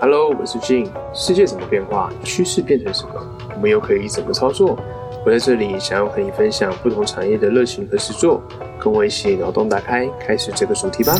[0.00, 0.88] Hello，我是 Jin。
[1.14, 2.10] 世界怎么变化？
[2.24, 3.14] 趋势变成什么？
[3.54, 4.76] 我们又可以怎么操作？
[5.24, 8.42] 我在这里想要和你分享不同产业的热情和实作，
[8.78, 11.14] 跟我一起脑洞大开，开始这个主题吧。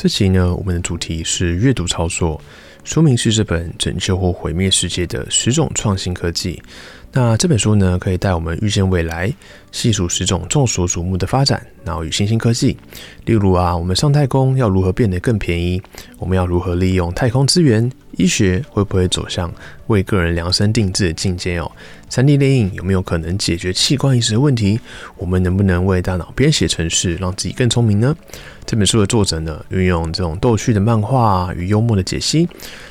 [0.00, 2.40] 这集呢，我们的主题是阅读操作，
[2.84, 6.62] 说明是这本拯救或毁灭世界的十种创新科技。
[7.10, 9.34] 那这本书呢，可以带我们预见未来，
[9.72, 12.76] 细数十种众所瞩目的发展，然后与新兴科技。
[13.24, 15.82] 例如啊，我们上太空要如何变得更便宜？
[16.18, 17.90] 我们要如何利用太空资源？
[18.12, 19.52] 医学会不会走向
[19.88, 21.68] 为个人量身定制的境界哦？
[22.08, 24.80] 三 D 列印有没有可能解决器官移植的问题？
[25.16, 28.16] 我们能不能为大脑编写程式，让自己更聪明呢？
[28.64, 32.48] 这本书的作者呢，运用这种逗趣的漫画与幽默的解析，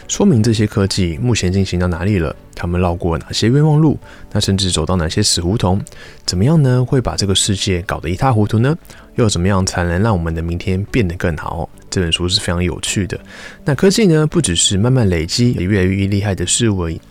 [0.08, 3.98] 说明这些科技目前进行到哪里了，他们绕过哪些冤枉路，
[4.32, 5.82] 那甚至走到哪些死胡同？
[6.26, 6.84] 怎么样呢？
[6.86, 8.78] 会把这个世界搞得一塌糊涂呢？
[9.16, 11.68] 又怎么样才能让我们的明天变得更好？
[11.90, 13.20] 这本书是非常有趣的。
[13.66, 17.02] 那科技呢，不只是慢慢累积，也越来越厉害的事物而已。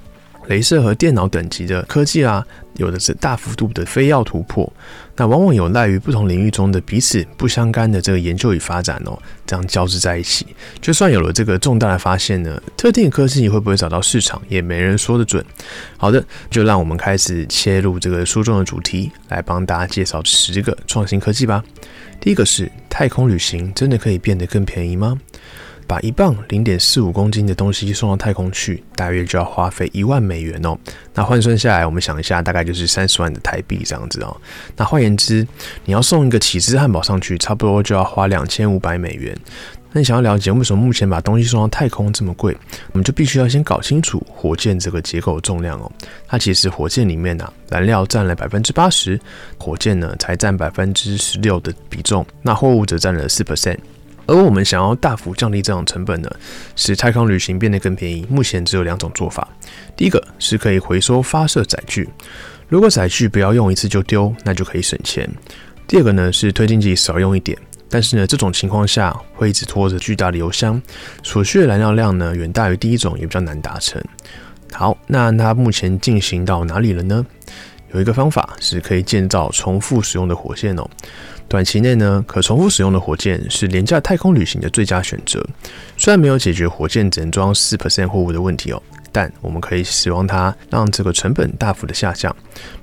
[0.49, 4.73] 镭射和电脑等级的科技啊，有的是大幅度的非要突破，
[5.17, 10.47] 那往往有赖于不同领域中的彼此不相干的这个研究与发展哦，这样交织在一起。
[10.81, 15.45] 就算有了这个重大的发现呢，特定的科技会不会找到市场，也没人说得准。
[15.97, 21.65] 好的，就让我们开始切入这个书中的主题，来帮大家介绍十个创新科技吧。
[22.21, 25.21] 第一个是太空旅行，真的可以变得更便宜吗？
[25.87, 30.77] 把一磅零点四五公斤的东西送到太空去，大约就要花费一万美元哦。
[31.15, 34.37] 那换算下来，我们想一下，大概就是三十万的台币这样子哦。
[34.77, 35.47] 那换言之，
[35.84, 39.37] 你要送一个起司汉堡上去，差不多就要花两千五百美元。
[39.93, 42.55] 那你想要了解为什么目前把东西送到太空这么贵，
[42.93, 45.91] 我们就必须要先搞清楚火箭这个结构重量哦。
[46.27, 49.19] 它其实火箭里面呢，燃料占了百分之八十，
[49.56, 53.78] 火箭呢才占百分之十六的比重，那货物则占了四 percent。
[54.26, 56.31] 而我们想要大幅降低这种成本呢，
[56.75, 58.26] 使太空旅行变得更便宜。
[58.28, 59.48] 目前只有两种做法。
[59.97, 62.09] 第一个是可以回收发射载具，
[62.69, 65.28] 如果载具不要用一次就丢，那就可以省钱。
[65.87, 67.56] 第二个呢是推进剂少用一点，
[67.88, 70.81] 但是呢这种情况下会一直拖着巨大的油箱，
[71.22, 74.03] 所需的燃料量呢远大于第一种，也比较难达成。
[74.72, 77.25] 好，那它目前进行到哪里了呢？
[77.93, 80.91] 有一个方法是可以建造重复使用的火箭哦。
[81.49, 85.45] 短期内呢，可重复使用的火箭是廉价太空旅行的最佳选择。
[85.97, 92.35] 虽然没有解决火箭只能装四 percent 货物的问题哦，但我们可以使用它，让这个成本大幅的下降。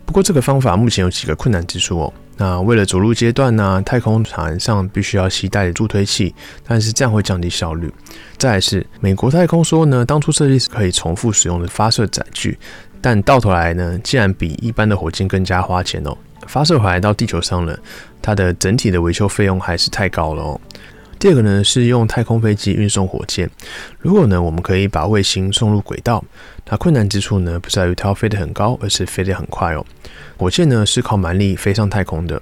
[0.06, 2.14] 不过这个方法目前有几个困难之处哦。
[2.38, 6.34] 那为了走路阶段呢，太空船上必须要携带助推器，
[6.66, 7.94] 但是这样会降低效率。
[8.38, 12.58] 再来是美国太空说呢，当初设计是可以重复使用的发射载具，
[13.02, 16.18] 但到头来呢，竟然比一般的火箭更加花钱哦。
[16.48, 17.78] 发射回来到地球上了，
[18.22, 20.60] 它的整体的维修费用还是太高了哦。
[21.20, 23.50] 第二个呢是用太空飞机运送火箭，
[24.00, 26.22] 如果呢我们可以把卫星送入轨道，
[26.70, 29.86] 那困难之处呢不在于它要飞得很高，而是飞得很快哦。
[30.36, 32.42] 火箭呢是靠蛮力飞上太空的，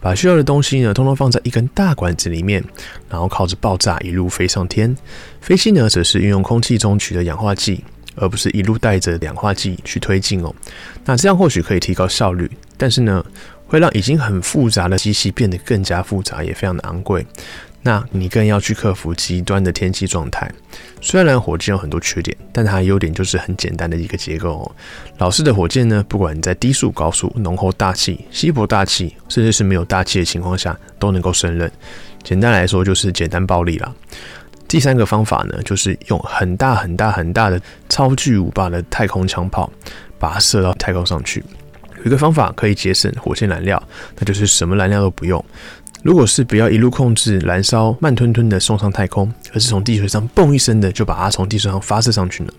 [0.00, 2.64] 把需要的东西呢通通放在一根大管子里面，
[3.10, 4.96] 然后靠着爆炸一路飞上天。
[5.42, 7.84] 飞机呢则是运用空气中取得氧化剂，
[8.14, 10.54] 而不是一路带着氧化剂去推进哦。
[11.04, 13.24] 那这样或许可以提高效率，但是呢
[13.66, 17.26] 会让已经很复杂的机器变得更加复杂，也非常的昂贵。
[17.84, 20.48] 那你更要去克服极端的天气状态。
[21.00, 24.60] 虽然火箭有很多缺点，但它的优点就是很简单的一个结构。
[24.62, 24.72] 哦
[25.18, 31.70] 老式的火箭呢，不管你在低速、高速、浓厚大气、稀薄大气，甚至是没有大气的情况下，都能够胜任。
[32.22, 33.92] 简单来说，就是简单暴力啦。
[34.68, 39.68] 第三个方法呢，就是用很大很大很大的超巨无霸的太空枪炮，
[40.20, 41.42] 把它射到太空上去。
[42.02, 43.82] 有一个方法可以节省火箭燃料，
[44.18, 45.44] 那就是什么燃料都不用。
[46.02, 52.52] 如果是不要一路控制燃烧，慢吞吞的送上太空，而是从地球上嘣一声的就把它从地球上发射上去呢？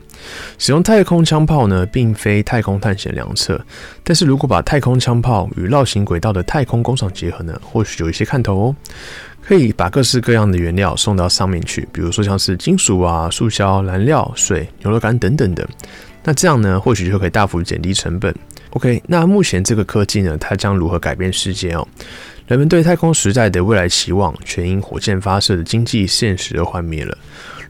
[0.58, 3.60] 使用太空枪炮呢，并非太空探险良策。
[4.02, 8.76] 但是如果把太空枪炮与绕行轨道的太空工厂结合呢，或许有一些看头哦。
[9.46, 15.68] 可以把各式各样的原料送到上面去，比如说像是金属啊、塑胶、燃料、水、牛肉干等等的。
[16.24, 18.34] 那这样呢，或许就可以大幅减低成本。
[18.74, 21.88] OK，那目前这个科技呢，它将如何改变世界哦？
[22.48, 27.16] 人们对太空时代的未来期望，全因火箭发射的经济现实而幻灭了。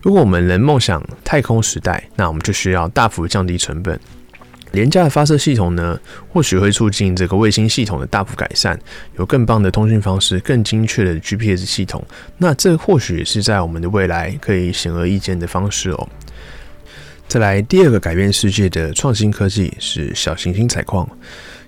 [0.01, 3.99] 如果我们能梦想太空时代，那我们就需要大幅降低成本。
[4.71, 5.99] 廉价的发射系统呢，
[6.31, 8.79] 或许会促进这个卫星系统的大幅改善，
[9.17, 12.03] 有更棒的通讯方式，更精确的 GPS 系统。
[12.37, 16.09] 那这或许也是在我们的未来可以显而易见的方式哦。
[17.27, 21.07] 再来，第二个改变世界的创新科技是小行星采矿。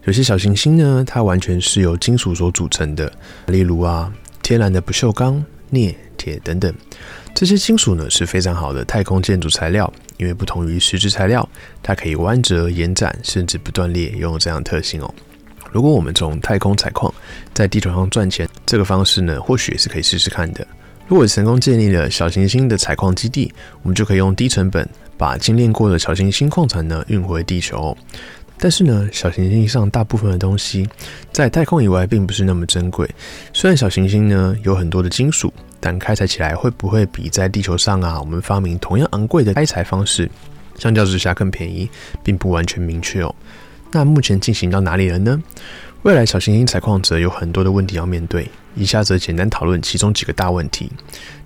[0.04, 3.12] 有些小行星呢，它完全是由金属所组成的，
[3.48, 4.14] 例如啊，
[4.44, 6.72] 天然的不锈钢、镍、铁等等。
[7.34, 11.48] 这些金属呢是非常好的太空建筑材料，因为不同于实质材料，
[11.82, 15.12] 它可以弯折、延展，甚至不断裂，拥有这样的特性哦。
[15.72, 17.12] 如果我们从太空采矿，
[17.56, 20.66] 在地球上赚钱，这个方式呢，或许也是可以试试看的。
[21.08, 23.52] 如果成功建立了小行星的采矿基地，
[23.82, 24.88] 我们就可以用低成本
[25.18, 27.98] 把精炼过的小行星矿产呢运回地球。
[28.58, 30.88] 但是呢，小行星上大部分的东西
[31.32, 33.10] 在太空以外并不是那么珍贵。
[33.52, 35.54] 虽然小行星呢有很多的金属。
[35.78, 40.28] 但开采起来会不会比在地球上啊，我们发明同样昂贵的开采方式，
[40.80, 41.88] 相较之下更便宜，
[42.24, 43.36] 并不完全明确哦。
[43.92, 45.40] 那目前进行到哪里了呢？
[46.06, 50.92] 未来小行星采矿者有很多的问题要面对，以下则简单讨论其中几个大问题。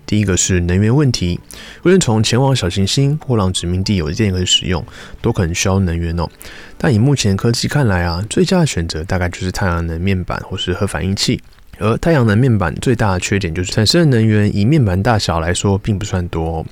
[0.04, 1.40] 第一个是能源问题，
[1.82, 4.84] 无论从前往小行星或让殖民地有电可以使用，
[5.22, 6.28] 都可能需要能源哦。
[6.76, 11.40] 但以目前科技看来啊，最佳的选择大概就是太阳能面板或是核反应器。
[11.78, 16.58] 而太阳能面板最大的缺点就是产生的能源以面板大小来说并不算多。
[16.58, 16.66] 哦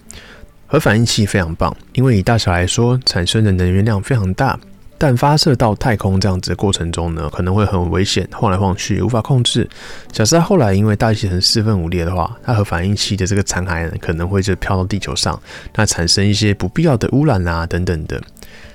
[0.67, 4.61] 核反应器非常棒，因为以大小来说产生的能源量非常大，
[4.99, 9.69] 但发射到太空这样子的过程中呢，可能会很危险，晃来晃去无法控制。
[10.11, 15.41] 假设后来因为大气层四分五裂的话，它核反应器的这个残骸可能会就飘到地球上，
[15.77, 18.21] 那产生一些不必要的污染啊等等的。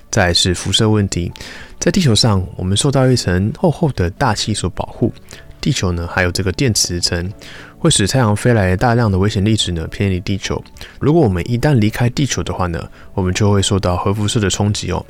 [0.09, 1.31] 再是辐射问题，
[1.79, 5.11] 在地球上我们受到一层厚厚的大气所保护。
[5.59, 7.31] 地球呢，还有这个电磁层，
[7.79, 10.61] 会使太阳飞来大量的危险粒子呢偏离地球。
[10.99, 15.03] 如果我们一旦离开地球的话呢，我们就会受到核辐射的冲击哦。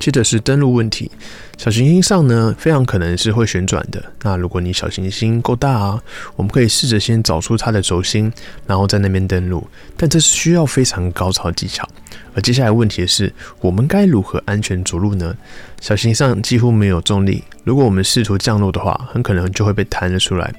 [0.00, 1.10] 接着是登录问题，
[1.58, 4.02] 小行星上呢非常可能是会旋转的。
[4.22, 6.02] 那如果你小行星够大啊，
[6.34, 8.32] 我们可以试着先找出它的轴心，
[8.66, 9.64] 然后在那边登录。
[9.98, 11.86] 但这是需要非常高超技巧。
[12.34, 15.36] 而接下来问题的是，我们该如何安全着陆呢？
[15.80, 20.52] 小行星上几乎没有重力，如果我们试图降落的话，很可能就会被弹了出来。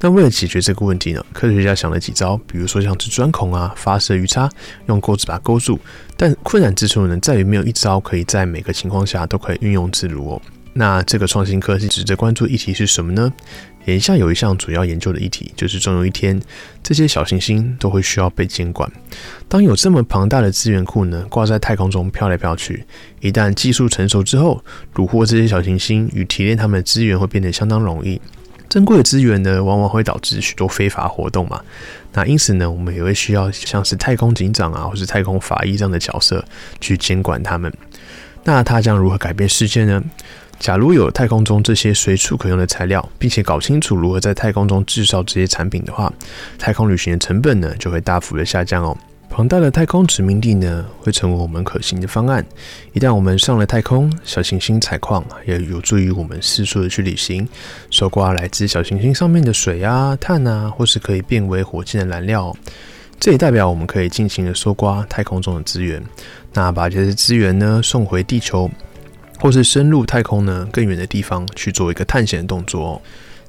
[0.00, 4.48] 那为了解决这个问题呢，科学家想了几招，比如说像是钻孔啊、发射鱼叉、
[4.86, 5.78] 用钩子把它勾住。
[6.16, 10.42] 但困难之处呢，在于没有一招可以在每个情况下都可以运用自如哦。
[10.74, 13.32] 那这个创新科技值得关注议题是什么呢？
[13.88, 16.38] 眼下有一项主要研究的议题，就是总有一天，
[16.82, 18.90] 这些小行星都会需要被监管。
[19.48, 22.84] 当有这么庞大的资源库呢，挂在太空中飘来飘去，
[23.20, 24.62] 一旦技术成熟之后，
[24.94, 28.20] 虏获这些小行星与提炼它们的资源会变得相当容易。
[28.68, 31.58] 珍贵的资源呢，往往会导致许多非法活动嘛。
[32.12, 36.44] 那因此呢，我们也会需要像是太空警长啊，或是太空法医这样的角色
[36.78, 37.72] 去监管他们。
[38.44, 40.02] 那它将如何改变世界呢？
[40.58, 46.12] 假如有太空中这些随处可用的材料，并且搞清楚如何在太空中制造这些产品的话，
[46.58, 48.96] 太空旅行的成本呢就会大幅的下降哦。
[49.30, 52.44] 庞大的太空殖民地呢会成为我们可行的方案。
[52.92, 57.46] 一旦我们上了太空，小行星采矿也有助于我们四处的去旅行，
[57.90, 62.56] 搜刮来自小行星上面的水啊、碳啊，或是可以变为火箭的燃料。
[63.20, 66.02] 这也代表我们可以尽情的搜刮太空中的资源，
[66.54, 68.68] 那把这些资源呢送回地球。
[69.38, 73.02] 或是深入太空呢，更远的地方去做一个探险动作哦。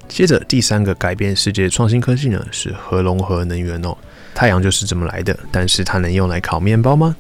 [0.08, 3.96] 接着第三个改变世界创新科技呢，是核融合能源哦。
[4.34, 7.16] 太阳就是这么来的，但是它能用来烤面包吗？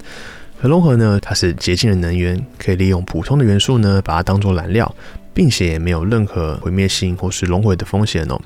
[0.60, 4.94] 核融合呢，它是洁净的能源，可以利用普通的元素呢，把它当做燃料，
[5.34, 8.42] 并且也没有任何毁灭性或是熔毁的风险哦。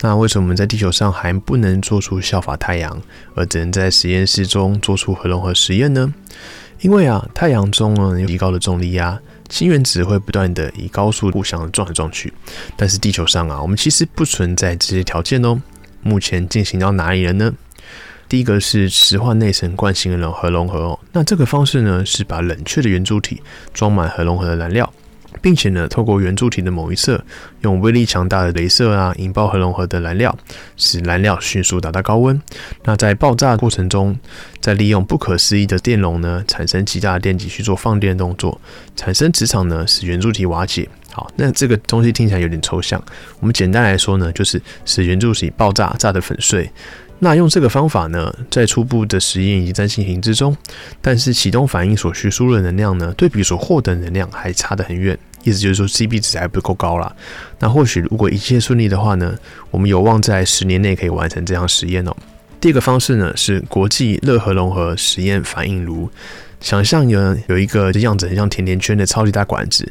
[0.00, 3.00] 那为什么我们在地球上还不能做出效法太阳，
[3.34, 6.12] 而只能在实验室中做出核融合实验呢？
[6.80, 9.20] 因为啊，太阳中呢有极高的重力压。
[9.52, 12.32] 氢原子会不断的以高速互相撞来撞去，
[12.74, 15.60] 但是地球上啊，我们其实不存在这些条件哦。
[16.00, 17.52] 目前进行到哪里了呢？
[18.30, 23.42] 第一个是磁化内层惯性的核融合哦，那这个方式呢是把冷却的圆柱体
[23.74, 24.90] 装满核融合的燃料。
[25.42, 27.22] 并且呢，透过圆柱体的某一侧，
[27.60, 30.34] 用威力强大的镭射啊，引爆核融合的燃料，
[30.76, 32.40] 使燃料迅速达到高温。
[32.84, 34.18] 那在爆炸过程中，
[34.60, 38.60] 再利用不可思议的电容呢，产生极大的电极去做放电动作，
[38.96, 40.88] 产生磁场呢，使圆柱体瓦解。
[41.10, 43.02] 好，那这个东西听起来有点抽象。
[43.40, 46.70] 我们简单来说呢，就是使圆柱体爆炸，炸得粉碎。
[47.18, 50.56] 那用这个方法呢，在初步的实验已经在进行之中，
[51.00, 55.16] 但是启动反应所需输入的能量呢，对比所获得能量还差得很远。
[55.42, 57.14] 意思就是说，CP 值还不够高啦。
[57.58, 59.36] 那或许如果一切顺利的话呢，
[59.70, 62.16] 我们有望在十年内可以完成这项实验哦。
[62.60, 66.08] 第二个方式呢是国际热核融合实验反应炉。
[66.60, 69.90] 想象有有一个样子很像甜甜圈的超级大管子，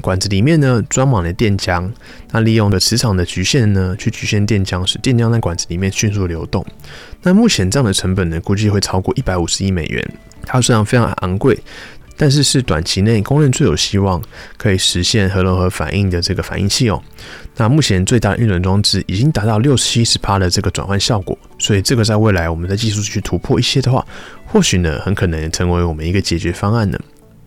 [0.00, 1.88] 管子里面呢装满了电浆，
[2.32, 6.66] 那利用的磁场的局限呢去局限电浆，使电浆在管子里面迅速流动。
[7.22, 10.04] 那目前这样的成本呢估计会超过一百五十亿美元，
[10.42, 11.56] 它虽然非常昂贵。
[12.18, 14.20] 但是是短期内公认最有希望
[14.58, 17.02] 可以实现核融合反应的这个反应器哦。
[17.56, 24.04] 那目前最大的运转装置已经达到六七十帕的这个转换效果，所以这个在未来我们的技术去突破一些的话，
[24.44, 26.98] 或许呢很可能成为我们一个解决方案呢。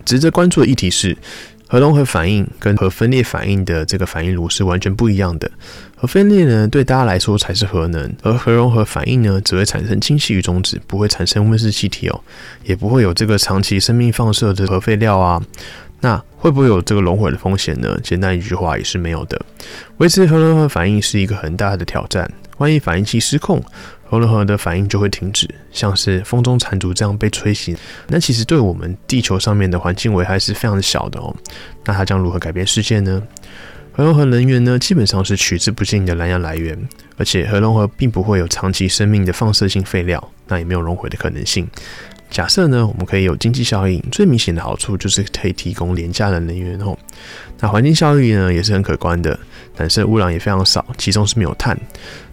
[0.04, 1.16] 值得关注的议题是。
[1.72, 5.50] 核融合反应跟核分裂反应的这个反应炉是完全不一样的。
[5.96, 12.22] 核分裂呢，对大家来说才是核能，而核融合反应呢，只会产生氢气与中子，不会产生温室气体哦，
[12.66, 15.42] 也不会有这个长期生命放射的核废料啊。
[16.02, 17.98] 那会不会有这个熔毁的风险呢？
[18.04, 19.42] 简单一句话，也是没有的。
[20.00, 23.64] 维持核融合反应是一个很大的挑战，万一反应器失控。
[24.12, 27.74] 核融合的反应就会停止，像是风中残烛这样被吹醒。
[28.10, 31.34] 那其实对我们地球上面的环境危害是非常小的哦。
[31.86, 33.24] 那它将如何改变世界呢？
[33.94, 36.78] 核融合能源呢，基本上是取之不尽的燃料来源，
[37.16, 41.66] 而且核融合并不会有长期生命的放射性废料，那也没有熔毁的可能性。
[42.30, 46.98] 假设呢，我们可以有经济效应，最明显的好处就是可以提供廉价的能源哦。
[47.62, 49.40] 那环境效益呢，也是很可观的，
[49.78, 51.78] 产生污染也非常少，其中是没有碳。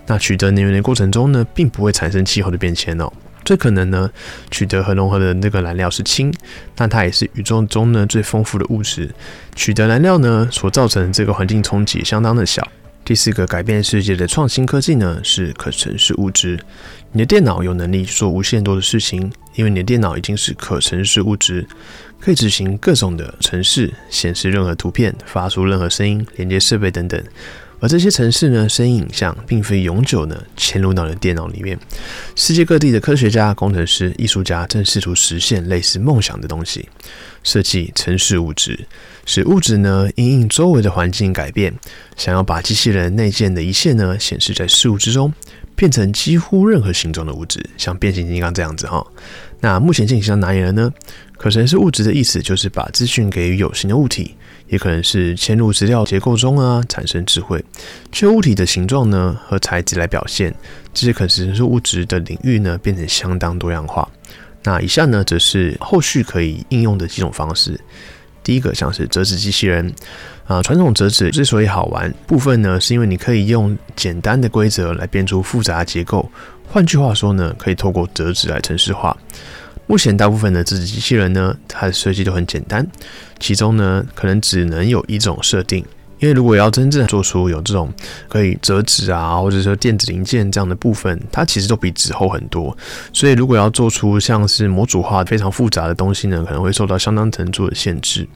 [0.09, 3.09] 那取得能源的过程中呢，并不会产生气候的变迁哦。
[3.45, 4.11] 最可能呢，
[4.50, 6.35] 取得核融合的那个燃料是氢，
[6.77, 9.15] 那它也是宇宙中呢最丰富的物质。
[9.55, 12.67] 取得燃料呢，所造成这个环境冲击相当的小。
[13.05, 16.59] 第四个改变世界的创新科技呢，是可程式物质。
[17.12, 21.67] 你的电脑有能力做无限多的事情，因为你的电脑已经是可程式物质，
[22.21, 27.23] 可以执行各种的程式，显示任何图片，发出任何声音，连接设备等等。
[27.80, 31.78] 而这些城市呢，声音、影像并非永久呢嵌入到你的电脑里面。
[32.35, 36.88] 世界各地的科学家、工程师、艺术家正试图实现类似梦想的东西，
[37.44, 38.87] 设计城市物质，
[39.26, 41.73] 使物质呢因应周围的环境改变，
[42.16, 45.32] 想要把机器人内建的一切呢显示在事物之中，
[45.76, 49.06] 变成几乎任何形状的物质，像变形金刚这样子哈。
[49.61, 50.93] 那目前进行到哪里了呢？
[51.37, 54.35] 可程式物质的意思就是把资讯给予有形的物体。
[54.69, 57.65] 也可能是嵌入资料结构中啊，产生智慧。
[58.12, 60.55] 就物体的形状呢和材质来表现，
[60.93, 64.07] 这些可能是物质的领域呢变成相当多样化。
[64.65, 67.81] 那以下呢则是后续可以应用的几种方式。
[68.45, 69.91] 第一个像是折纸机器人
[70.47, 76.31] 啊，传统折纸之所以好玩部分呢，是因为你可以用简单的规则来编出复杂结构。
[76.70, 79.16] 换句话说呢，可以透过折纸来程式化。
[79.87, 82.87] 目前大部分的纸机器人呢，它的设计都很简单，
[83.40, 85.82] 其中呢可能只能有一种设定，
[86.18, 87.90] 因为如果要真正做出有这种
[88.28, 92.76] 可以折纸啊，或者说电子零件这样的部分，它其实都比纸厚很多，
[93.14, 98.28] 所以如果要做出像是模组化非常复杂的东西呢，可能会受到相当程度的限制。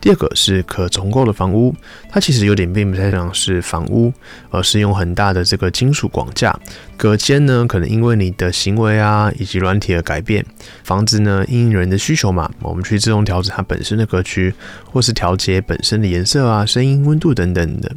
[0.00, 1.74] 第二个是可重构的房屋，
[2.08, 4.12] 它其实有点并不太像是房屋，
[4.48, 6.56] 而是用很大的这个金属广架
[6.96, 10.44] 隔间呢，可能因为你的行为啊以及软体而改变。
[10.84, 17.90] 房子呢因人的需求嘛，我们去自动调整它本身的格局，或是调节本身的颜色啊、声音、温度等等的，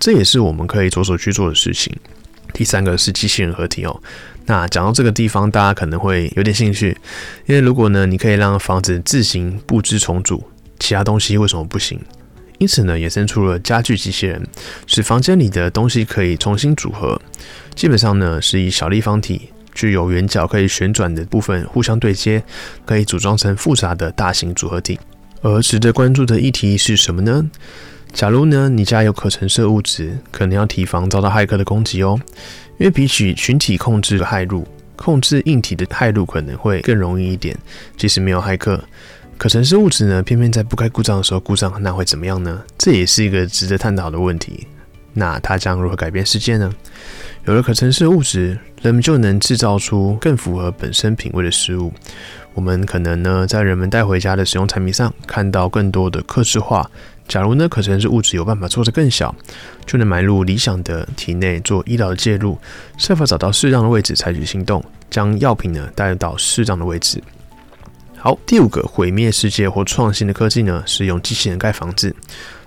[0.00, 1.94] 这也是我们可以着手去做的事情。
[2.52, 4.00] 第三个是机器人合体哦，
[4.46, 6.96] 那讲到这个地方，大家可能会有点兴趣，
[7.46, 10.42] 因为如果呢，你可以让房子自行布置重组。
[10.78, 12.00] 其他东西为什么不行？
[12.58, 14.42] 因此呢，衍生出了家具机器人，
[14.86, 17.20] 使房间里的东西可以重新组合。
[17.74, 22.42] 基本上呢，是以小立方体具有圆角可以旋转的部分互相对接，
[22.86, 24.98] 可以组装成复杂的大型组合体。
[25.42, 27.50] 而值得关注的议题是什么呢？
[28.14, 32.18] 假如呢，你家有可成色物质，可能要提防遭到骇客的攻击哦。
[32.78, 34.66] 因为比起群体控制的骇入，
[34.96, 37.54] 控制硬体的骇入可能会更容易一点。
[37.98, 38.82] 即使没有骇客。
[39.38, 42.62] 可程式物质呢，偏偏在不该故障的时候故障，那会怎么样呢？
[42.78, 44.66] 这也是一个值得探讨的问题。
[45.12, 46.72] 那它将如何改变世界呢？
[47.44, 51.92] 有了可程式物质，人们就能制造出更符合本身品味的食物。
[52.54, 56.90] 我们可能呢，在人们带回家的使用产品上看到更多的克制化。
[57.28, 59.34] 假如呢，可程式物质有办法做得更小，
[59.84, 62.58] 就能埋入理想的体内做医疗的介入，
[62.96, 67.22] 设法找到适当的位置采取行动，将药品呢带到适当的位置。
[68.26, 72.12] 好，第五个毁灭世界或创新的科技呢，是用机器人盖房子。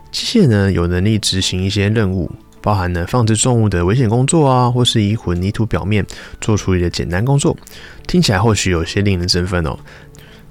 [0.10, 6.08] 机械呢有能力执行一些任务，包含呢放置重物的危险工作啊，或是以混凝土表面
[6.40, 7.54] 做处理的简单工作。
[8.08, 9.78] 听起来或许有些令人振奋哦，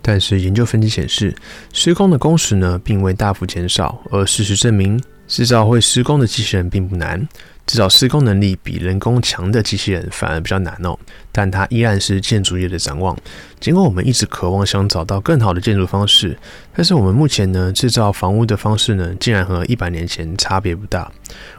[0.03, 1.35] 但是研究分析显示，
[1.73, 7.27] 施工的工时呢并未大幅减少，而事实证明，制造会施工的机器人并不难。
[7.69, 10.99] 至少施工能力比人工强的机器人反而比较难哦。
[11.31, 13.17] 但它依然是建筑业的展望。
[13.61, 16.37] 尽管我们一直渴望想找到更好的建筑方式，
[16.75, 21.13] 但是我们目前呢制造房屋的方式呢，竟然和一百年前差别不大。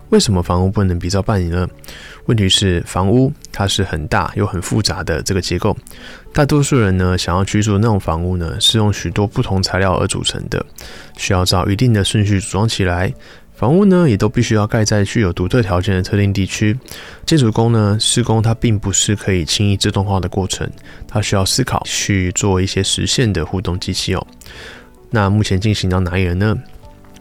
[0.09, 1.67] 为什么房屋不能比照办理呢？
[2.25, 5.77] 问题是房屋它是很大又很复杂的这个结构，
[6.33, 10.65] 大多数人呢想要居住那种房屋呢，是用许多不同材料而组成的，
[11.15, 13.13] 需要照一定的顺序组装起来。
[13.59, 16.79] 房屋呢，也都必须要盖在具有独特条件的特定地区。
[17.25, 20.71] 建筑工呢，施工它并不是可以轻易自动化的过程，
[21.05, 24.25] 它需要思考去做一些实现的互动机器哦。
[25.09, 26.55] 那目前进行到哪里了呢？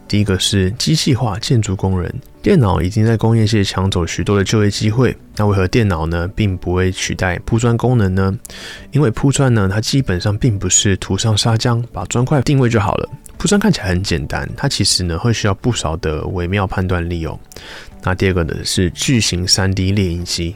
[0.07, 2.09] 第一个是机器化建筑工人，
[2.41, 5.17] 电脑已经在工业界抢走许多的就业机会。
[5.35, 8.39] 那为何电脑呢，并不会取代铺砖功能呢？
[8.93, 13.09] 因为铺砖呢，它基本上并不是涂上砂浆，把砖块定位就好了。
[13.39, 17.39] 铺砖看起来很简单，它其实呢会需要不少的微妙判断力哦。
[18.03, 20.53] 那第二个呢是巨型 3D 猎鹰机，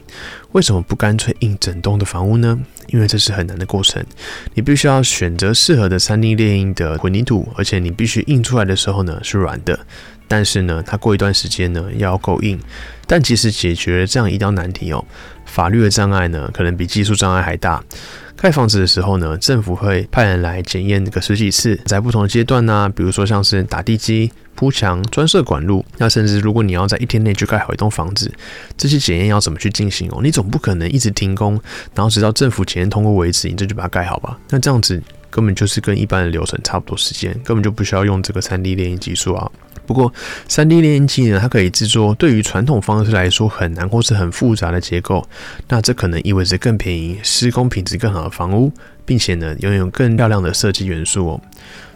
[0.52, 2.60] 为什么不干脆印整栋的房屋呢？
[2.88, 4.06] 因为这是很难的过程，
[4.54, 9.80] 你必须要选择适合的 3D 猎鹰的混凝土，而且你必须印出来的时候呢是软的，
[10.28, 12.60] 但是呢它过一段时间呢要够硬。
[13.08, 15.06] 但其实解决了这样一道难题哦，
[15.46, 17.82] 法律的障碍呢可能比技术障碍还大。
[18.36, 28.30] 盖房子的时候呢，政府会派人来检验个十几次，在不同的阶段呢，比如说像是打地基、铺墙、专设管路，那甚至如果你要在一天内就盖好一栋房子，
[28.76, 30.20] 这些检验要怎么去进行哦？
[30.22, 31.54] 你总不可能一直停工，
[31.96, 34.38] 然后直到政府检验通过为止，你这就把它盖好吧？
[34.50, 39.50] 那这样子根本就是跟一般的流程差不多时间，根本就不需要用这个三 D 列印技术啊。
[39.86, 40.12] 不过
[40.48, 45.28] ，，3D 列印机呢，它可以制作对于传统方式来说很难或是很复杂的结构。
[45.68, 48.72] 那这可能意味着更便宜、施工品质更好的房屋，
[49.06, 51.42] 并且呢，拥有更漂亮的设计元素哦。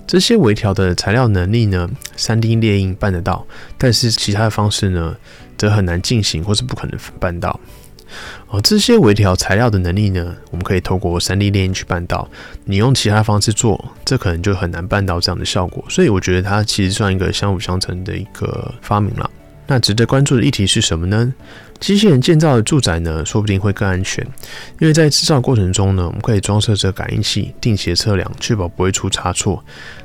[0.05, 3.45] 这些微调的材料能力呢，，3D 列印办得到，
[3.77, 5.15] 但是其他的方式呢，
[5.57, 7.59] 则很难进行或是不可能办到。
[8.49, 12.27] 哦，这些微调材料的能力呢，我们可以透过三 D 列印去办到。
[12.65, 15.83] 你用其他方式做，这可能就很难办到这样的效果。
[15.89, 19.29] 所以我觉得它其实算一个相辅相成的一个发明了。
[19.69, 21.33] 那值得关注的议题是什么呢？
[21.79, 24.25] 机器人建造的住宅呢，说不定会更安全，
[24.79, 29.63] 因为在制造过程中呢，我们可以装设着感应器，定期测量，确保不会出差错。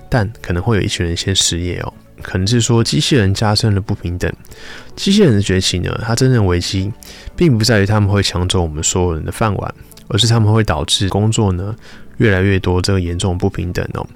[0.08, 1.94] 但可能会有一群人先失业哦。
[2.22, 4.32] 可能是说机器人加深了不平等。
[4.96, 6.90] 机器人的崛起呢，它真正危机
[7.36, 9.74] 并不在于他们会抢走我们所有人的饭碗，
[10.08, 11.74] 而是他们会导致工作呢
[12.18, 14.06] 越来越多这个严重不平等哦。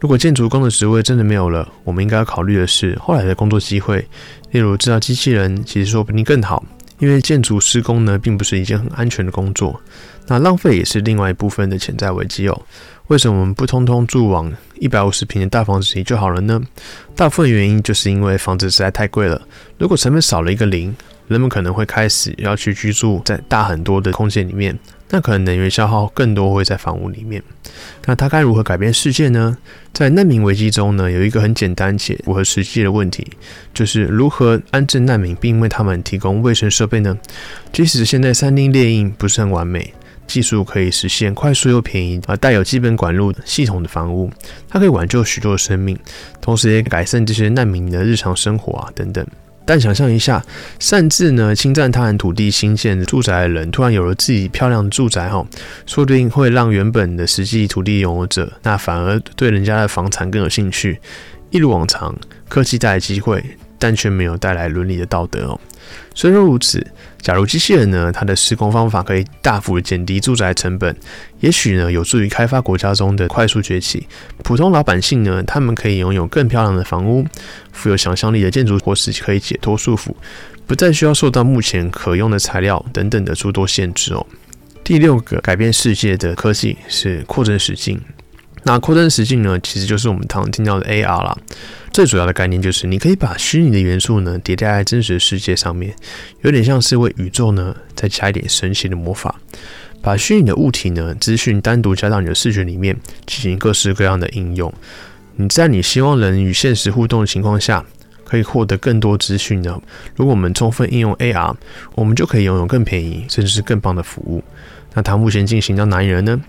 [0.00, 4.06] 如果建筑工的职位真的没有了，我们应该要考虑的是后来的工作机会，
[4.52, 6.64] 例如制造机器人其实说不定更好，
[6.98, 9.80] 因为建筑施工呢并不是一件很安全的工作。
[10.28, 12.62] 那浪费也是另外一部分的潜在危机哦。
[13.08, 16.62] 为什么我们不通通住往一百五十平的大房子里就好了呢？
[17.16, 19.40] 大部分原因就是因为房子实在太贵了。
[19.78, 20.94] 如果成本少了一个零，
[21.26, 27.42] 人们可能会开始要去居住在大很多的空间里面，那可能能源消耗更多会在房屋里面。
[28.04, 29.56] 那它该如何改变世界呢？
[29.94, 33.26] 在难民危机中呢，有一个很简单且符合实际的问题，
[33.72, 37.16] 就是如何安置难民，并为他们提供卫生设备呢？
[37.72, 39.94] 即使现在三丁猎印不是很完美。
[40.28, 44.30] 技术可以实现快速又便宜而带有基本管路系统的房屋，
[44.68, 45.98] 它可以挽救许多生命，
[46.40, 49.26] 同时也改善这些难民的日常生活啊等等。
[49.64, 50.42] 但想象一下，
[50.78, 55.46] 擅自呢侵占他人土地新建住宅的人，突然有了自己漂亮的住宅哈，
[55.84, 60.98] 说不定会让原本的实际土地拥有者，那反而对人家的房产更有兴趣。
[61.50, 62.14] 一如往常，
[62.48, 63.44] 科技带来机会，
[63.78, 65.60] 但却没有带来伦理的道德哦。
[66.14, 66.84] 虽然如此，
[67.22, 70.94] 假如机器人呢，它的施工方法可以大幅减低住宅成本，
[71.40, 74.06] 也许呢，有助于开发国家中的快速崛起。
[74.42, 77.24] 普通老百姓呢，他们可以拥有更漂亮的房屋，
[77.72, 80.12] 富有想象力的建筑，或是可以解脱束缚，
[80.66, 84.26] 不再需要受到目前可用的材料等等的诸多限制哦。
[84.84, 88.00] 第六个改变世界的科技是扩增实境。
[88.64, 91.38] 那扩增实境呢，其实就是我们常听到的 AR 啦。
[91.98, 95.92] 最主要的概念就是，你可以把虚拟的元素呢叠加在真实的世界上面，
[96.42, 99.34] 有点像是为宇宙呢再加一点神奇的魔法，
[100.00, 104.72] 把虚拟的物体呢资讯单独加到你的视觉里面，进行各式各样的应用。
[105.34, 107.84] 你在你希望人与现实互动的情况下，
[108.22, 109.76] 可以获得更多资讯呢。
[110.14, 111.52] 如果我们充分应用 AR，
[111.96, 114.40] 我们就可以拥有更便宜甚至是更棒的服务。
[114.94, 116.40] 那它目前进行到哪里了呢？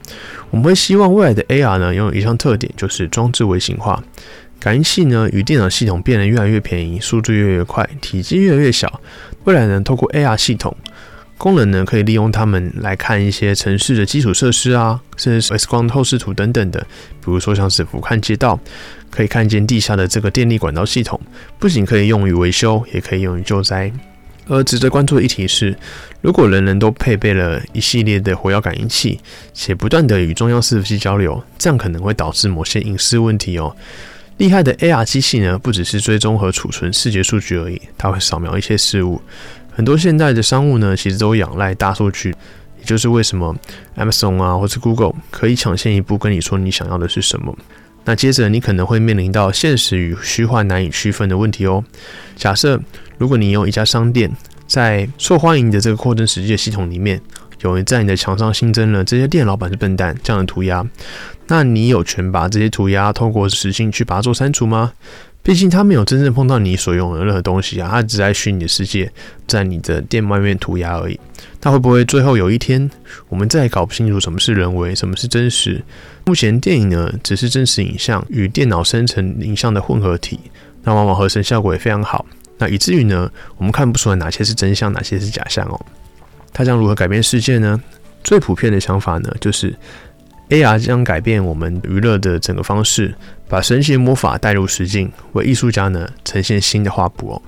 [0.52, 4.04] 我们会希望未来的 AR 呢拥有一项特点，就是装置微型化。
[4.60, 9.02] 感应器呢与电脑系统变得越来越便宜，速度越来越快，体积越来越小。
[9.46, 10.76] 未来呢，透过 AR 系统
[11.38, 16.80] 功能呢，可以利用它们来看一些城市的基础设施啊，甚至是 X 光透视图等等的。
[17.22, 18.60] 比如说像是俯瞰街道，
[19.10, 21.20] 可以看见地下的这个电力管道系统，
[21.58, 23.90] 不仅可以用于维修，也可以用于救灾。
[24.48, 25.78] 而值得关注的议题是，
[26.22, 29.20] 如果人人都配备了一系列的火药感应器，
[29.54, 33.74] 且不断的与中央伺服器交流，这样可能会导致某些隐私问题哦。
[34.40, 39.22] 厉害的 AR 机器呢，不只是追踪和储存视觉数据而已，它会扫描一些事物。
[39.70, 42.30] 很多现代的商务呢，其实都仰赖大数据，
[42.80, 43.54] 也就是为什么
[43.98, 47.54] Amazon 啊，或是 Google 可以抢先一步跟你说你想要的是什么。
[48.06, 51.84] 那接着你可能会面临到现实与虚幻难以区分的问题哦。
[52.38, 52.80] 假设
[53.18, 54.32] 如果你有一家商店，
[54.66, 57.22] 在受欢迎的这个扩增实际的系统里面，
[57.62, 60.86] 有人在你的墙上新增了“这些店老板是笨蛋”这样的涂鸦，
[61.48, 64.94] 那你有权把这些涂鸦透过实性去把它做删除吗？
[65.42, 69.10] 毕竟他没有真正碰到你所用的任何东西啊，他只在虚拟的世界，
[69.48, 71.18] 在你的店外面涂鸦而已。
[71.62, 72.90] 那会不会最后有一天，
[73.30, 75.82] 我们再也搞不清楚什么是人为，什么是真实？
[76.26, 80.40] 目前电影呢，只是真实影像与电脑生成影像的混合体，
[80.84, 82.26] 那往往合成效果也非常好。
[82.58, 85.80] 那以至于呢，我们看不出来哪些是真相，哪些是假象哦。
[86.54, 87.82] 它将如何改变世界呢？
[88.24, 89.74] 最普遍的想法呢，就是
[90.50, 93.16] AR 将改变我们娱乐的整个方式，
[93.48, 97.42] 把神奇魔法带入实境，为艺术家呢呈现新的画布哦。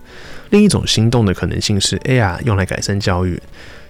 [0.50, 3.42] 另一种心动的可能性是 AR 用来改善教育，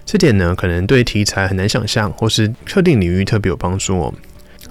[0.04, 4.14] 这点呢可能对题材很难想象，或是特定领域特别有帮助哦。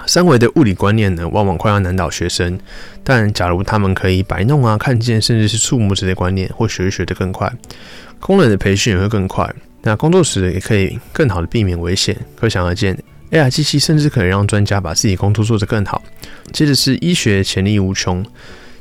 [0.08, 2.60] 三维的物理观念呢，往往快要难倒学生。
[3.04, 7.52] 但假如他们可以摆弄啊、看见，甚至是触摸这些观念，或学一学得更快，
[8.20, 9.54] 工人的培训也会更快。
[9.84, 12.16] 那工作时也可以更好的避免危险。
[12.36, 12.98] 可想而知
[13.32, 16.02] ，AR 机器甚至可以让专家把自己工作做得更好。
[16.52, 18.24] 接着是医学潜力无穷，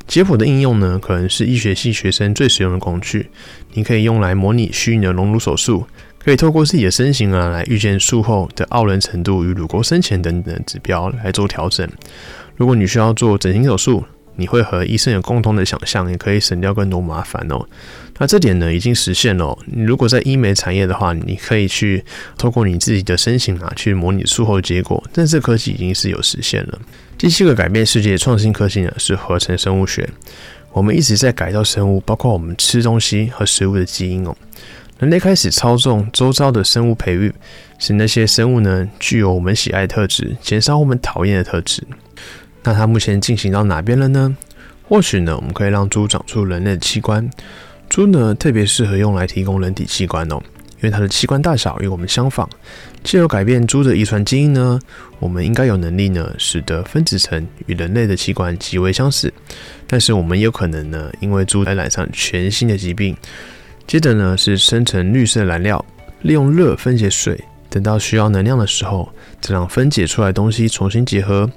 [0.07, 3.29] 解剖的应用呢，可能是医学系学生最实用的工具。
[3.73, 5.85] 你可以用来模拟虚拟的隆乳手术。
[6.23, 11.89] 可以透过自己的身形啊，来预见术后的傲人程度与乳沟深浅等等指标来做调整。
[12.55, 14.03] 如果你需要做整形手术，
[14.41, 17.63] 你会和医生有共同的想象，也可以省掉更多麻烦哦。
[18.17, 19.55] 那这点呢，已经实现了。
[19.65, 22.03] 你如果在医美产业的话，你可以去
[22.39, 25.03] 透过你自己的身形啊，去模拟术后结果。
[25.13, 26.79] 但这科技已经是有实现了。
[27.19, 30.09] 第七个改变世界创新科技呢，是合成生物学。
[30.71, 34.35] 我们一直在改造生物，包括我们吃东西和食物的基因哦。
[34.99, 37.33] 人类开始操纵周遭的生物培育，
[37.79, 41.83] 使那些生物呢具有我们喜爱的特质，减少我们讨厌的特质。
[42.63, 44.35] 那它目前进行到哪边了呢？
[44.87, 47.29] 或许呢，我们可以让猪长出人类的器官。
[47.89, 50.41] 猪呢特别适合用来提供人体器官哦，
[50.77, 52.49] 因为它的器官大小与我们相仿。
[53.03, 54.79] 借由改变猪的遗传基因呢，
[55.19, 59.33] 我们应该有能力呢，使得分子层与人类的器官极为相似。
[59.87, 63.15] 但是我们也有可能呢，因为猪而染上全新的疾病。
[63.87, 65.83] 接着呢是生成绿色燃料，
[66.21, 67.37] 利用热分解水，
[67.69, 71.49] 等到需要能量的时候，再让分解出来的东西重新结合，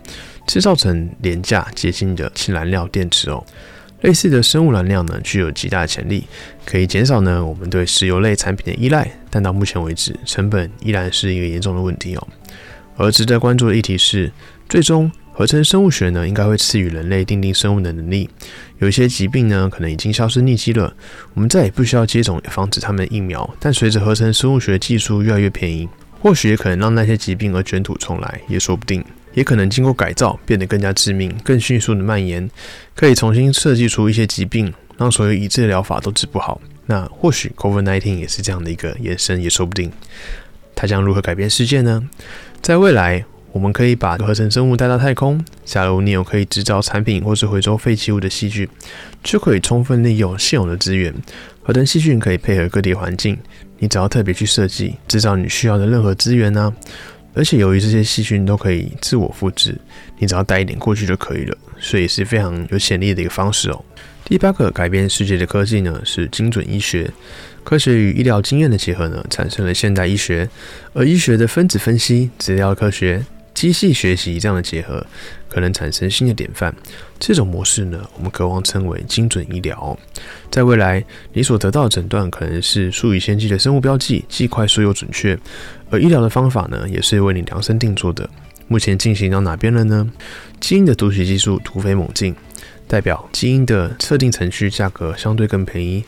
[0.47, 3.45] 制造成廉价洁净的氢燃料电池哦。
[4.03, 6.25] 类似的生物燃料呢，具有极大的潜力，
[6.65, 12.29] 可以减少呢我们对石油类产品的依赖，但到目前为止，成本依然是一个严重的问题哦。
[12.97, 14.33] 而值得关注的议题是，
[14.69, 15.11] 最终。
[15.37, 18.31] 合成生物学呢，应该会赐予人类定定生物的能力。
[18.79, 20.95] 有一些疾病呢，可能已经消失匿迹了，
[21.35, 23.53] 我们再也不需要接种防止它们的疫苗。
[23.59, 25.89] 但随着合成生物学技术越来越便宜，
[26.21, 29.05] 或许也可能让那些疾病而卷土重来，也说不定。
[29.35, 32.49] 也可能经过改造，变得更加致命、更迅速的蔓延，
[32.95, 36.61] 可以重新设计出一些疾病，让所有已知的疗法都治不好。
[36.87, 39.93] 那或许 COVID-19 也是这样的一个延伸，也说不定。
[40.75, 42.09] 它将如何改变世界呢？
[42.63, 43.25] 在未来。
[43.53, 45.41] 我们可以把合成生物带到太空。
[45.65, 48.69] 假如你有可以制造产品或是回收废弃物的细菌，
[49.23, 51.15] 就可以充分利用现有的资源。
[51.63, 53.39] 合成细菌可以配合各地环境，
[53.79, 56.75] 你只要特别去设计制造你需要的任何资源呢。
[57.35, 59.77] 而且由于这些细菌都可以自我复制，
[60.19, 63.85] 你只要带一点过去就可以了，所以是非常有潜力的一个方式哦。
[64.25, 67.11] 第八个改变世界的科技呢，是精准医学。
[67.63, 70.49] 科学与医疗经验的结合呢，产生了现代医学。
[70.93, 73.25] 而医学的分子分析、资料科学。
[73.55, 75.07] 机器学习这样的结合，
[75.49, 76.75] 可能产生新的典范。
[77.19, 79.97] 这种模式呢，我们渴望称为精准医疗。
[80.51, 85.39] 在未来，你所得到的诊断可能是数以千计的生物标记，既快速又准确。
[85.91, 88.29] 而医疗的方法呢，也是为你量身定做的。
[88.67, 90.11] 目前进行到哪边了呢？
[90.59, 92.35] 基因的读取技术突飞猛进，
[92.89, 96.05] 代表基因的测定程序价格相对更便宜。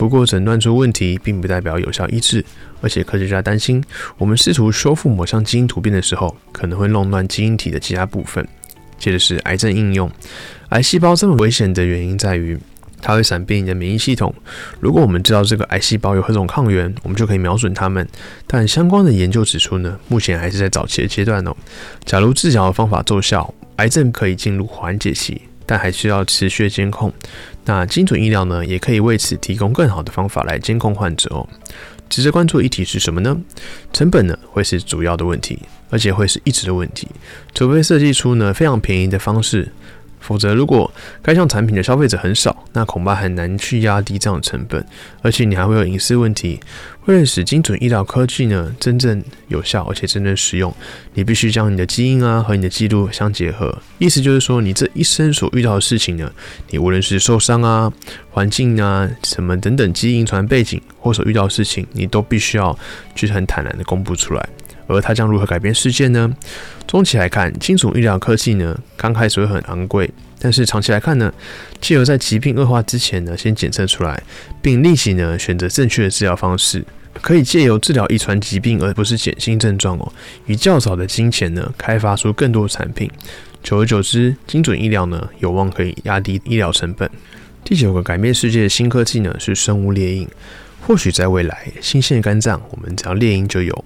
[0.00, 2.42] 不过，诊断出问题并不代表有效医治，
[2.80, 3.84] 而且科学家担心，
[4.16, 8.48] 我们试图修复某项基因突变的时候，可能会弄乱基因体的其他部分。
[8.98, 10.10] 接着是癌症应用，
[10.70, 12.58] 癌细胞这么危险的原因在于，
[13.02, 14.34] 它会闪避你的免疫系统。
[14.80, 18.08] 如果我们知道这个癌细胞有何种抗原，我们就可以瞄准它们。
[18.46, 21.54] 但相关的研究指出呢，目前还是在早期的阶段哦。
[22.06, 25.42] 假如治疗的方法奏效，癌症可以进入缓解期。
[25.70, 27.14] 但还需要持续监控。
[27.64, 31.48] 那精准医疗呢，也可以为此提供更好的方法来监控患者哦。
[32.08, 33.40] 值得关注的议题是什么呢？
[33.92, 37.06] 成本呢会是主要的问题，而且会是一直的问题，
[37.54, 39.70] 除非设计出呢非常便宜的方式。
[40.20, 40.90] 否则，如果
[41.22, 44.84] 该项产品的消费者很少，那恐怕很难去压低这样的成本，
[45.22, 46.60] 而且你还会有隐私问题。
[47.06, 50.72] 为了使精准医疗科技呢真正有效，而且真正实用，
[51.14, 53.76] 你必须将你的基因啊和你的记录相结合。
[53.98, 56.30] 意思就是说，你这一生所遇到的事情呢，
[56.68, 57.92] 你无论是受伤啊、
[58.30, 62.78] 环境啊、什么等等基因传背景或所遇到的事情，你都必须要
[63.16, 64.48] 去很坦然的公布出来。
[64.86, 66.34] 而它将如何改变世界呢？
[66.90, 71.32] 中期来看，精准医疗科技呢，刚开始会很昂贵，但是长期来看呢，
[71.80, 74.20] 既有在疾病恶化之前呢，先检测出来，
[74.60, 76.84] 并立即呢选择正确的治疗方式，
[77.22, 80.12] 可以借由治疗遗传疾病，而不是减轻症状哦，
[80.46, 83.08] 以较少的金钱呢，开发出更多产品。
[83.62, 87.08] 久而久之，精准医疗呢，有望可以压低医疗成本。
[87.62, 90.28] 第九个改变世界的新科技呢，是生物猎鹰。
[90.80, 93.84] 或许在未来，新鲜肝脏，我们只要猎鹰就有。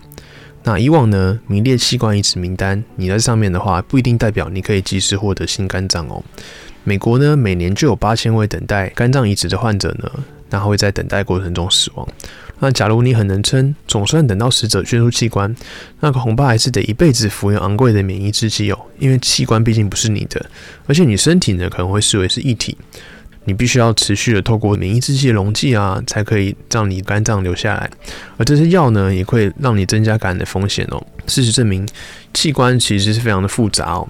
[0.66, 6.24] 那以往呢，名列器官移植名单，你在上面的话，不一定代表你可以及时获得新肝脏哦。
[6.85, 10.11] 美国呢，每年就有八千位等待肝脏移植的患者呢，
[10.48, 12.09] 那会在等待过程中死亡。
[12.61, 15.55] 那假如你很能撑，总算等到死者捐出器官，
[16.00, 20.46] 那恐怕还是得一辈子服用昂贵的免疫制剂哦，因为器官毕竟不是你的，
[20.87, 22.79] 而且你身体呢可能会视为是异体。
[23.44, 27.90] 你必须要持续的透过免疫制剂的溶剂啊，才可以让你肝脏留下来。
[28.37, 31.07] 而这些药呢，也会让你增加感染的风险哦。
[31.26, 31.88] 事实证明，
[32.35, 34.07] 器官其实是非常的复杂哦。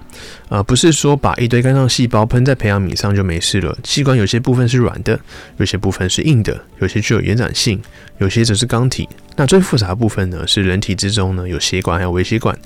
[0.49, 3.77] 呃，不是说把一堆肝脏细胞喷在培养皿上就没事了。
[3.83, 5.17] 器官有些部分是软的，
[5.57, 7.81] 有些部分是硬的，有些具有延展性，
[8.17, 9.07] 有些则是钢体。
[9.37, 12.57] 那最复杂的部分呢，是人体之中呢有血管还有微血管。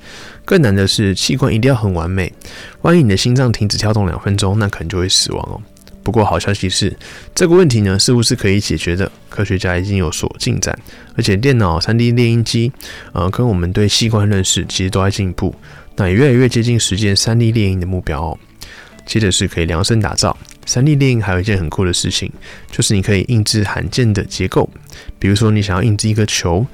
[0.46, 2.34] 更难的是，器官一定要很完美。
[2.82, 5.62] 万一你的心脏停止跳动两分钟，那可能就会死亡哦。
[6.04, 6.96] 不过好消息是，
[7.36, 9.12] 这个问题呢似乎是可以解决的。
[9.30, 10.78] 科学家已经有所进展，
[11.16, 12.72] 而且电脑、3D 猎印机，
[13.14, 15.54] 呃，跟我们对器官认识其实都在进步，
[15.96, 18.38] 那也越来越接近实现 3D 猎印的目标哦。
[19.06, 20.36] 接着是可以量身打造
[20.68, 22.32] 3D 猎印，还有一件很酷的事情，
[22.70, 24.70] 就是你可以印制罕见的结构。
[25.18, 26.66] 比如说，你想要印制一个球，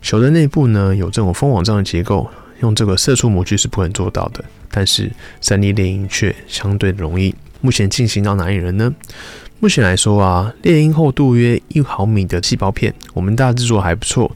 [0.00, 5.10] 球的内部呢有这种蜂网状的结构，用这个射出模具是不可能做到的，但是
[5.42, 7.34] 3D 猎印却相对容易。
[7.62, 8.92] 目前进行到哪里了呢？
[9.60, 14.30] 目前来说啊，猎鹰厚度约一毫米的细胞片，我们大致做还不错，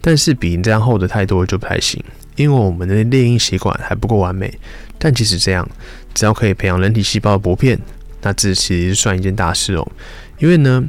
[0.00, 2.02] 但是比这样厚的太多就不太行，
[2.34, 4.52] 因为我们的猎鹰血管还不够完美。
[4.98, 5.66] 但即使这样，
[6.12, 7.78] 只要可以培养人体细胞的薄片，
[8.22, 9.88] 那这其实算一件大事哦。
[10.38, 10.84] 因为呢，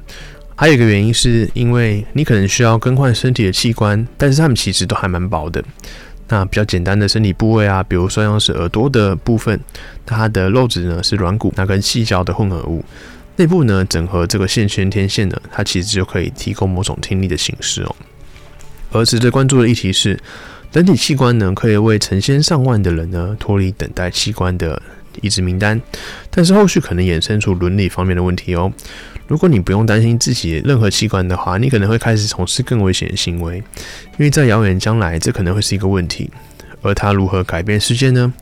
[0.55, 5.63] 还有一个原因是因为你可能需要更换身体的器官，但是它们其实都还蛮薄的。
[6.33, 9.59] 那比较简单的身体部位啊，比如说像是耳朵的部分，
[10.03, 12.83] 它的肉质呢是软骨，那跟细胶的混合物，
[13.35, 17.95] 内部呢整合这个线圈天线呢，它其实就可以提供某种听力的形式哦。
[18.91, 20.19] 而值得关注的议题是，
[20.71, 24.81] 人体器官呢可以为成千上万的人呢脱离等待器官的
[25.21, 25.79] 移植名单，
[26.31, 28.73] 但是后续可能衍生出伦理方面的问题哦。
[29.27, 36.29] 如果你不用担心自己任何器官的话，你可能会开始从事更危险的行为，因为在遥远将来，这可能会是一个问题。
[36.81, 38.33] 而它如何改变世界呢？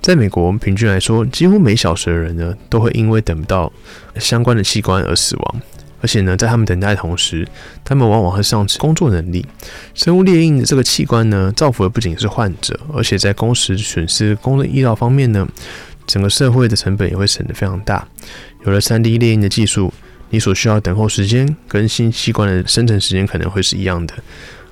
[0.00, 3.72] 在美国，我们平均来说，几乎每小时的人呢，都会因为等不到
[4.16, 5.62] 相关的器官而死亡。
[6.00, 7.46] 而且呢，在他们等待的同时，
[7.84, 9.46] 他们往往会丧失工作能力。
[9.94, 15.46] 生物猎印的这个器官呢，造福的不仅是患者，而且在工时损失、公共医疗方面呢，
[16.04, 18.06] 整个社会的成本也会省得非常大。
[18.66, 19.94] 有了 3D 猎印的技术。
[20.34, 24.14] 你所需要等候时间跟新器官的生成时间可能会是一样的，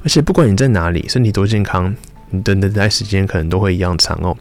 [0.02, 1.94] 而且不管你在哪里，身体多健康，
[2.30, 4.36] 你的等待时间可能都会一样长哦。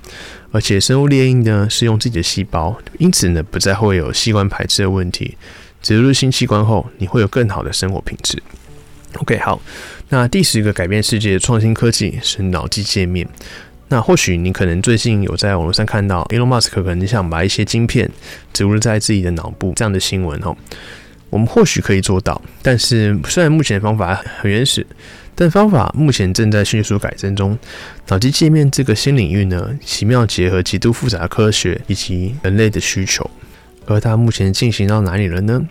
[0.52, 5.38] 而且生物猎鹰呢是用自己的细胞，因此呢不再会有器官排斥的问题。
[5.84, 8.42] 植入新器官后，你会有更好的生活品质。
[9.18, 9.62] OK，好，
[10.10, 13.28] 那第十个改变世界的创新科技是脑机界面。
[13.90, 18.10] 那或许你可能最近有在网络上看到 Elon Musk 可能想把一些晶片
[18.52, 20.58] 植入在自己的脑部这样的新闻哦。
[21.32, 24.86] 我们或许可以做到，但是虽然目前方法很原始，
[25.34, 27.58] 但方法目前正在迅速改正中。
[28.10, 33.28] 脑机界面这个新领域呢，奇妙结合极度复杂的科学以及人类的需求。
[33.88, 35.62] 而它目前进行到哪里了呢？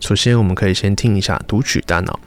[0.00, 2.18] 首先，我们可以先听一下读取大脑。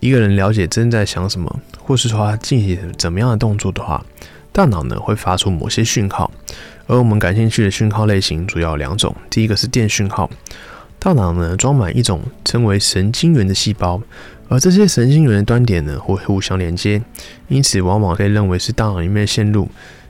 [0.00, 4.04] 一个人了解正在想什么，或是说他进行怎么样的动作的话，
[4.52, 6.30] 大脑呢会发出某些讯号。
[6.86, 10.30] 而我们感兴趣的讯号类型主要两种，第一个是电讯号。
[11.04, 14.00] 大脑呢装满一种称为神经元的细胞，
[14.48, 17.02] 而这些神经元的端点呢会互相连接，
[17.48, 19.68] 因此往往被认为是大脑里面的线路。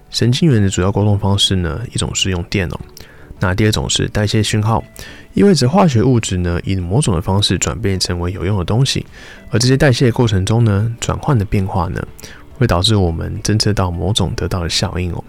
[0.09, 2.79] 神经元的主要沟通方式呢，一种是用电哦，
[3.41, 4.85] 那第二种是代谢讯号，
[5.33, 9.05] 意味着化学物质呢以某种的方式转变成为有用的东西，
[9.51, 12.01] 而这些代谢过程中呢转换的变化呢，
[12.53, 15.25] 会导致我们侦测到某种得到的效应哦。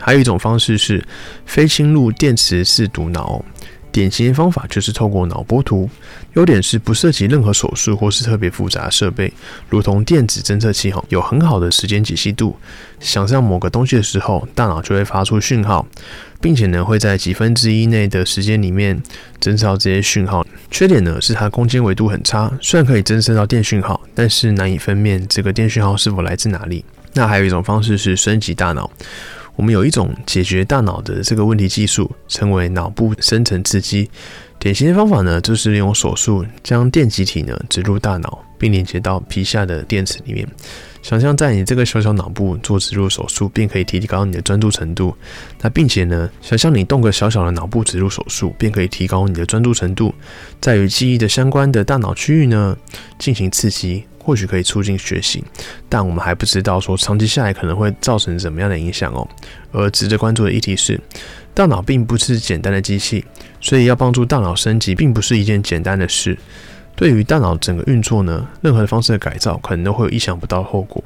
[0.00, 1.06] 还有一种方式是
[1.44, 3.44] 非侵入电磁式读脑。
[3.92, 5.88] 典型的方法就是透过脑波图，
[6.32, 9.32] 优点是不涉及任何手术或是特别复杂设备，
[9.68, 12.56] 如同电子侦测器哈，有很好的时间解析度。
[12.98, 15.86] 想象某个东西的时候，大脑就会发出讯号，
[16.40, 19.00] 并且呢会在几分之一内的时间里面
[19.40, 20.44] 侦测到这些讯号。
[20.70, 26.84] 缺点呢是它空间维度很差，虽然可以侦测到电讯号，但是难以分辨这个电讯号是否来自哪里。
[27.14, 28.90] 那还有一种方式是升级大脑。
[29.56, 34.10] 我们有一种解决大脑的这个问题技术，称为脑部深层刺激。
[34.58, 40.46] 典型的方法呢，就是利用手术将电极体呢植入大脑，并连接到皮下的电池里面。
[41.02, 45.12] 想象在你这个小小脑部做植入手术，便可以提高你的专注程度。
[45.60, 50.14] 那并且呢，想象你动个小小的脑部植入手术，便可以提高你的专注程度，
[50.60, 52.76] 在与记忆的相关的大脑区域呢
[53.18, 54.04] 进行刺激。
[54.22, 55.44] 或许可以促进学习，
[55.88, 59.26] 但我们还不知道说长期下来可能会造成怎么样的影响哦。
[59.72, 61.00] 而值得关注的议题是，
[61.52, 63.24] 大脑并不是简单的机器，
[63.60, 66.38] 所以要帮助大脑升级并不是一件简单的事。
[66.94, 71.02] 对于大脑整个运作呢，任何方式的改造可能都会有意想不到的后果。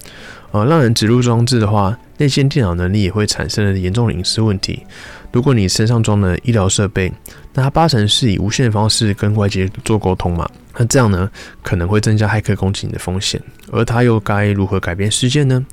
[0.50, 4.85] 呃，让人植入装置的话，内建电脑能力也会产生严重的隐私问题。
[5.33, 7.12] 如果你身上装了医疗设备，
[7.55, 10.48] 那它八成是以无线方式跟外界做沟通嘛？
[10.78, 11.30] 那这样呢，
[11.62, 13.40] 可能会增加骇客攻击你的风险。
[13.72, 15.64] 而它又该如何改变世界呢？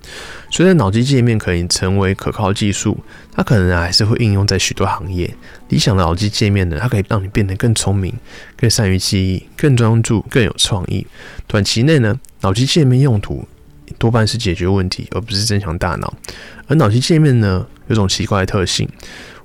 [0.50, 2.98] 随着脑机界面可以成为可靠技术，
[3.32, 5.36] 它可能还是会应用在许多行业。
[5.70, 8.14] 理想的脑机界面呢，它可以让你变得更聪明、
[8.56, 11.06] 更善于记忆、更专注、更有创意。
[11.48, 13.48] 短期内呢，脑机界面用途
[13.98, 16.14] 多半是解决问题，而不是增强大脑。
[16.68, 18.88] 而脑机界面呢，有种奇怪的特性。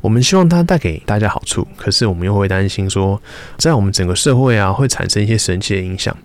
[0.00, 3.20] 我们希望它带给大家好处，可是我们又会担心说，
[3.56, 6.16] 在我们整个社会啊，会产生一些神奇的影响。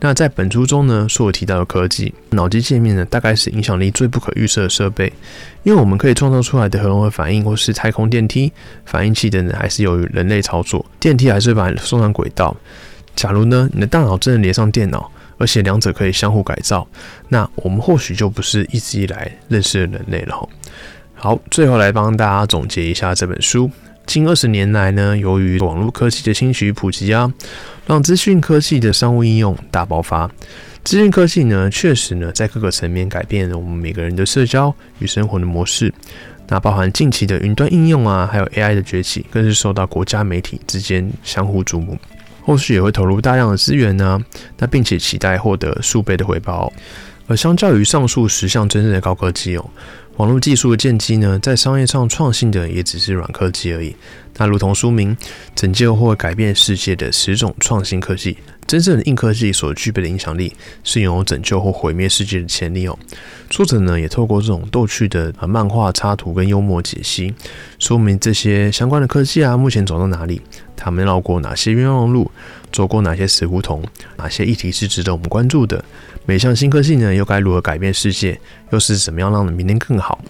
[0.00, 5.10] 那在本书中呢，所提到的科技脑机界面呢，大概是影响力最不可预测的设备，
[5.62, 8.52] 因为我们可以创造出来的核融合反应或是太空电梯
[8.84, 12.54] 反应器等等，还是由于人类操作，电梯还是把送上轨道。
[13.14, 16.86] 假如呢，你的大脑真的连上电脑，而且两者可以相互改造，
[17.28, 20.48] 那我们或许就不是一直以来认识的人类了。
[21.22, 23.70] 好，最后来帮大家总结一下这本书。
[24.06, 27.32] 近二十年来呢，由于网络科技的兴起与普及啊，
[27.86, 30.28] 让资讯科技的商务应用大爆发。
[30.82, 35.94] 资讯科技呢，确实呢，在各个层面改变了我们每个人的社交与生活的模式。
[36.48, 41.96] 那包含近期的云端应用啊，还有 AI 的崛起，更是受到国家媒体之间相互瞩目。
[42.40, 44.20] 后续也会投入大量的资源呢，
[44.58, 46.72] 那并且期待获得数倍的回报。
[47.28, 49.64] 而相较于上述十项真正的高科技哦。
[50.16, 53.96] 网络技术的建基呢，在商业上创新的也只是软科技而已。
[54.36, 55.16] 那如同书名，
[55.54, 62.98] 拯救或改变世界的十种创新科技，真正的硬科技所具备的影响力，是拥有拯救或毁灭世界的潜力哦。
[63.48, 67.34] 作者呢，也透过这种逗趣的漫画插图跟幽默解析，
[67.78, 70.40] 说明这些相关的科技啊，目前走到哪里，
[70.76, 72.30] 他们绕过哪些冤枉路，
[72.70, 73.82] 走过哪些死胡同，
[74.16, 75.82] 哪些议题是值得我们关注的。
[76.24, 78.40] 每项新科技呢，又该如何改变世界？
[78.70, 80.20] 又是怎么样让明天更好？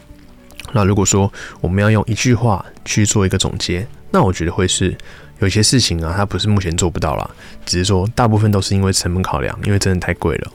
[0.73, 4.97] 那如果说我们要用一句话去做一个总结，那我觉得会是
[5.41, 7.31] 有些事情啊，它不是目前做不到啦，
[7.67, 10.53] 只是说大部分都是因为成本考量，因为真的太贵了。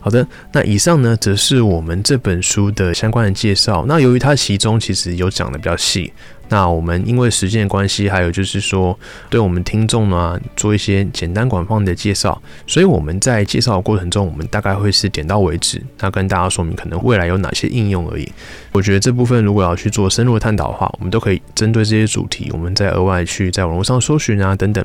[0.00, 3.86] 好的，那以上呢，则是我们这本书的相关的介绍。
[3.88, 6.12] 那由于它其中其实有讲的比较细。
[6.48, 8.96] 那我们因为时间的关系，还有就是说，
[9.30, 18.30] 对我们听众呢做一些简单广泛的介绍，所以我们在介绍的过程中，我们大概会是点到为止，那跟大家说明可能未来有哪些应用而已。
[18.72, 24.84] 我觉得这部分如果要去做深入探讨的话，我们都可以针对这些主题，我们再额外去在网络上搜寻啊等等，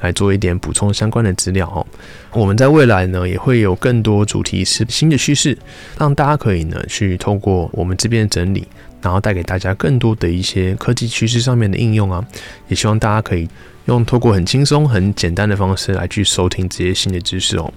[0.00, 1.86] 来做一点补充相关的资料哦。
[2.32, 5.56] 我们在未来呢也会有更多主题是新的趋势，
[5.98, 8.66] 让大家可以呢去透过我们这边整理。
[9.04, 12.24] 然后带给大家更多的一些科技趋势上面的应用啊，
[12.68, 13.46] 也希望大家可以
[13.84, 17.70] 用透过很轻松、很简单的方式来去收听这些新的知识哦。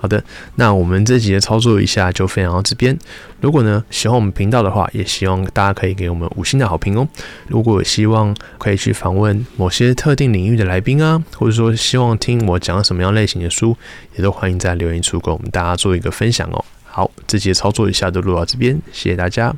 [0.00, 0.20] 好的，
[0.56, 2.98] 那我们这集的操作一下就分享到这边。
[3.40, 7.06] 如果呢喜欢我们频道的话，也希望大家可以给我们五星的好评哦。
[7.46, 13.76] 如果有希望可以去访问某些特定领域的来宾啊，或者说希望听我讲什么样类型的书，
[14.16, 16.64] 也都欢迎在留言处跟我们大家做一个分享哦。
[16.84, 19.54] 好，这集的操作一下就录到这边，谢谢大家。